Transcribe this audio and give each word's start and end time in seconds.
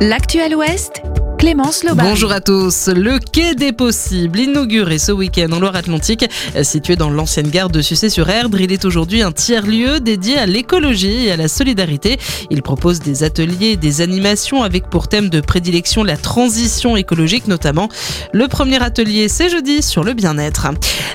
L'actuel 0.00 0.54
Ouest 0.54 1.02
Clémence. 1.38 1.84
Bonjour 1.94 2.32
à 2.32 2.40
tous. 2.40 2.88
Le 2.88 3.20
Quai 3.20 3.54
des 3.54 3.72
Possibles, 3.72 4.40
inauguré 4.40 4.98
ce 4.98 5.12
week-end 5.12 5.46
en 5.52 5.60
Loire-Atlantique, 5.60 6.28
situé 6.62 6.96
dans 6.96 7.10
l'ancienne 7.10 7.48
gare 7.48 7.70
de 7.70 7.80
Sucé-sur-Erdre, 7.80 8.60
il 8.60 8.72
est 8.72 8.84
aujourd'hui 8.84 9.22
un 9.22 9.30
tiers-lieu 9.30 10.00
dédié 10.00 10.36
à 10.36 10.46
l'écologie 10.46 11.26
et 11.26 11.30
à 11.30 11.36
la 11.36 11.46
solidarité. 11.46 12.18
Il 12.50 12.62
propose 12.62 12.98
des 12.98 13.22
ateliers 13.22 13.68
et 13.68 13.76
des 13.76 14.00
animations 14.00 14.64
avec 14.64 14.90
pour 14.90 15.06
thème 15.06 15.28
de 15.28 15.40
prédilection 15.40 16.02
la 16.02 16.16
transition 16.16 16.96
écologique 16.96 17.46
notamment. 17.46 17.88
Le 18.32 18.48
premier 18.48 18.82
atelier, 18.82 19.28
c'est 19.28 19.48
jeudi 19.48 19.80
sur 19.82 20.02
le 20.02 20.14
bien-être. 20.14 20.66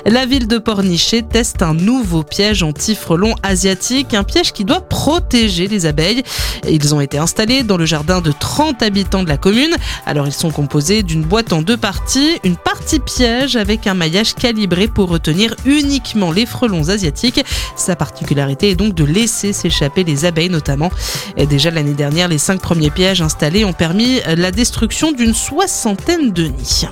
La 0.06 0.24
ville 0.24 0.48
de 0.48 0.56
Pornichet 0.58 1.22
teste 1.22 1.62
un 1.62 1.74
nouveau 1.74 2.22
piège 2.22 2.62
anti-frelons 2.62 3.34
asiatique, 3.42 4.14
un 4.14 4.24
piège 4.24 4.52
qui 4.52 4.64
doit 4.64 4.80
protéger 4.80 5.68
les 5.68 5.84
abeilles. 5.84 6.22
Ils 6.68 6.94
ont 6.94 7.00
été 7.00 7.18
installés 7.18 7.62
dans 7.62 7.76
le 7.76 7.84
jardin 7.84 8.22
de 8.22 8.32
30 8.32 8.82
habitants 8.82 9.22
de 9.22 9.28
la 9.28 9.36
commune. 9.36 9.74
Alors 10.14 10.28
ils 10.28 10.32
sont 10.32 10.52
composés 10.52 11.02
d'une 11.02 11.24
boîte 11.24 11.52
en 11.52 11.60
deux 11.60 11.76
parties, 11.76 12.38
une 12.44 12.54
partie 12.54 13.00
piège 13.00 13.56
avec 13.56 13.88
un 13.88 13.94
maillage 13.94 14.36
calibré 14.36 14.86
pour 14.86 15.08
retenir 15.08 15.56
uniquement 15.64 16.30
les 16.30 16.46
frelons 16.46 16.88
asiatiques. 16.88 17.44
Sa 17.74 17.96
particularité 17.96 18.70
est 18.70 18.76
donc 18.76 18.94
de 18.94 19.02
laisser 19.02 19.52
s'échapper 19.52 20.04
les 20.04 20.24
abeilles 20.24 20.50
notamment. 20.50 20.92
Et 21.36 21.46
déjà 21.46 21.72
l'année 21.72 21.94
dernière, 21.94 22.28
les 22.28 22.38
cinq 22.38 22.60
premiers 22.60 22.90
pièges 22.90 23.22
installés 23.22 23.64
ont 23.64 23.72
permis 23.72 24.20
la 24.36 24.52
destruction 24.52 25.10
d'une 25.10 25.34
soixantaine 25.34 26.30
de 26.30 26.44
nids. 26.44 26.86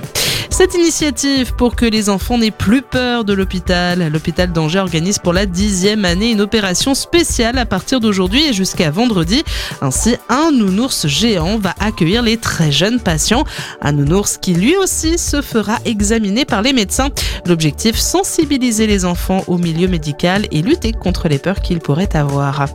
Cette 0.52 0.74
initiative 0.74 1.54
pour 1.54 1.76
que 1.76 1.86
les 1.86 2.10
enfants 2.10 2.36
n'aient 2.36 2.50
plus 2.50 2.82
peur 2.82 3.24
de 3.24 3.32
l'hôpital, 3.32 4.12
l'hôpital 4.12 4.52
d'Angers 4.52 4.80
organise 4.80 5.18
pour 5.18 5.32
la 5.32 5.46
dixième 5.46 6.04
année 6.04 6.30
une 6.30 6.42
opération 6.42 6.94
spéciale 6.94 7.56
à 7.56 7.64
partir 7.64 8.00
d'aujourd'hui 8.00 8.50
et 8.50 8.52
jusqu'à 8.52 8.90
vendredi. 8.90 9.44
Ainsi, 9.80 10.16
un 10.28 10.50
nounours 10.50 11.06
géant 11.06 11.56
va 11.56 11.74
accueillir 11.80 12.22
les 12.22 12.36
très 12.36 12.70
jeunes 12.70 13.00
patients. 13.00 13.44
Un 13.80 13.92
nounours 13.92 14.36
qui 14.36 14.52
lui 14.52 14.76
aussi 14.76 15.16
se 15.16 15.40
fera 15.40 15.78
examiner 15.86 16.44
par 16.44 16.60
les 16.60 16.74
médecins. 16.74 17.08
L'objectif, 17.46 17.96
sensibiliser 17.96 18.86
les 18.86 19.06
enfants 19.06 19.44
au 19.46 19.56
milieu 19.56 19.88
médical 19.88 20.46
et 20.50 20.60
lutter 20.60 20.92
contre 20.92 21.28
les 21.28 21.38
peurs 21.38 21.62
qu'ils 21.62 21.80
pourraient 21.80 22.14
avoir. 22.14 22.66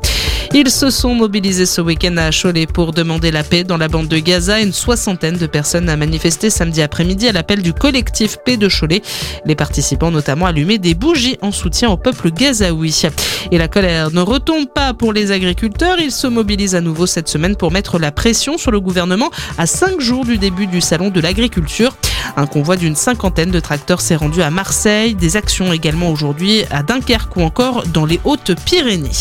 Ils 0.54 0.70
se 0.70 0.90
sont 0.90 1.14
mobilisés 1.14 1.66
ce 1.66 1.82
week-end 1.82 2.16
à 2.18 2.32
Cholet 2.32 2.68
pour 2.68 2.94
demander 2.94 3.32
la 3.32 3.44
paix 3.44 3.64
dans 3.64 3.78
la 3.78 3.88
bande 3.88 4.08
de 4.08 4.18
Gaza. 4.18 4.62
Une 4.62 4.74
soixantaine 4.74 5.38
de 5.38 5.46
personnes 5.46 5.90
a 5.90 5.98
manifesté 5.98 6.50
samedi 6.50 6.82
après-midi 6.82 7.28
à 7.28 7.32
l'appel 7.32 7.62
du 7.62 7.74
collectif 7.74 8.38
Paix 8.46 8.58
de 8.58 8.70
Cholet. 8.70 9.02
Les 9.46 9.56
participants 9.56 10.10
notamment 10.10 10.46
allumaient 10.46 10.78
des 10.78 10.96
bougies 10.96 11.38
en 11.42 11.52
soutien 11.52 11.90
au 11.90 11.98
peuple 11.98 12.32
gazaoui. 12.32 13.04
Et 13.52 13.58
la 13.58 13.68
colère 13.68 14.12
ne 14.12 14.22
retombe 14.22 14.68
pas 14.68 14.94
pour 14.94 15.14
les 15.14 15.32
agriculteurs. 15.32 16.00
Ils 16.00 16.12
se 16.12 16.28
mobilisent 16.28 16.76
à 16.76 16.82
nouveau 16.82 17.06
cette 17.06 17.28
semaine 17.28 17.56
pour 17.56 17.72
mettre 17.72 18.00
la 18.00 18.12
pression 18.12 18.58
sur 18.58 18.72
le 18.72 18.80
gouvernement 18.80 19.30
à 19.58 19.68
cinq 19.68 20.00
jours 20.00 20.26
du 20.26 20.38
début 20.38 20.68
du 20.68 20.82
salon 20.82 21.10
de 21.10 21.20
l'agriculture. 21.20 21.96
Un 22.36 22.48
convoi 22.48 22.78
d'une 22.78 22.96
cinquantaine 22.96 23.52
de 23.52 23.60
tracteurs 23.60 24.02
s'est 24.02 24.16
rendu 24.16 24.42
à 24.42 24.50
Marseille. 24.50 25.14
Des 25.14 25.36
actions 25.36 25.74
également 25.74 26.10
aujourd'hui 26.10 26.64
à 26.72 26.84
Dunkerque 26.84 27.36
ou 27.36 27.42
encore 27.42 27.84
dans 27.88 28.06
les 28.06 28.20
Hautes-Pyrénées. 28.24 29.12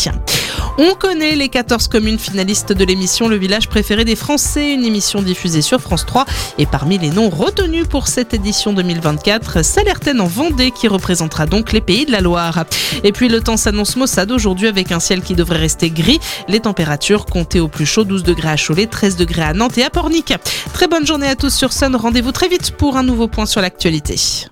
On 0.79 0.93
connaît 0.93 1.35
les 1.35 1.49
14 1.49 1.87
communes 1.87 2.19
finalistes 2.19 2.71
de 2.71 2.85
l'émission 2.85 3.27
Le 3.27 3.35
village 3.35 3.67
préféré 3.67 4.05
des 4.05 4.15
Français, 4.15 4.73
une 4.73 4.85
émission 4.85 5.23
diffusée 5.23 5.63
sur 5.63 5.81
France 5.81 6.05
3. 6.05 6.25
Et 6.59 6.67
parmi 6.67 6.99
les 6.99 7.09
noms 7.09 7.29
retenus 7.29 7.87
pour 7.87 8.07
cette 8.07 8.35
édition 8.35 8.73
2024, 8.73 9.65
Salertaine 9.65 10.21
en 10.21 10.27
Vendée 10.27 10.69
qui 10.69 10.87
représentera 10.87 11.47
donc 11.47 11.73
les 11.73 11.81
pays 11.81 12.05
de 12.05 12.11
la 12.11 12.21
Loire. 12.21 12.65
Et 13.03 13.11
puis 13.11 13.27
le 13.27 13.41
temps 13.41 13.57
s'annonce 13.57 13.95
maussade 13.95 14.31
aujourd'hui 14.31 14.67
avec 14.67 14.91
un 14.91 14.99
ciel 14.99 15.21
qui 15.21 15.33
devrait 15.33 15.57
rester 15.57 15.89
gris. 15.89 16.19
Les 16.47 16.59
températures 16.59 17.25
comptées 17.25 17.59
au 17.59 17.67
plus 17.67 17.87
chaud 17.87 18.03
12 18.03 18.21
degrés 18.21 18.49
à 18.49 18.55
Cholet, 18.57 18.85
13 18.85 19.15
degrés 19.15 19.41
à 19.41 19.53
Nantes 19.53 19.79
et 19.79 19.83
à 19.83 19.89
Pornic. 19.89 20.35
Très 20.73 20.87
bonne 20.87 21.07
journée 21.07 21.27
à 21.27 21.35
tous 21.35 21.53
sur 21.55 21.73
Sun. 21.73 21.95
Rendez-vous 21.95 22.31
très 22.31 22.49
vite 22.49 22.69
pour 22.77 22.97
un 22.97 23.03
nouveau 23.03 23.27
point 23.27 23.47
sur 23.47 23.61
l'actualité. 23.61 24.47